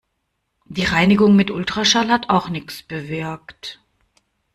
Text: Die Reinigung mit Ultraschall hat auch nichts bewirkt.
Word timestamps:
Die 0.65 0.83
Reinigung 0.85 1.35
mit 1.35 1.51
Ultraschall 1.51 2.09
hat 2.09 2.31
auch 2.31 2.49
nichts 2.49 2.81
bewirkt. 2.81 3.79